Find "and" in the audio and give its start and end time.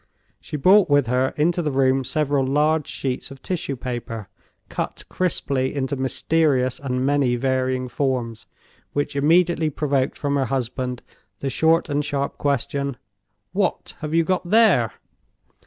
6.79-7.05, 11.87-12.03